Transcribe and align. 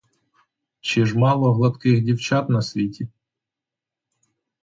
Чи 0.79 1.05
ж 1.05 1.17
мало 1.17 1.53
гладких 1.53 2.01
дівчат 2.01 2.49
на 2.49 2.61
світі? 2.61 3.09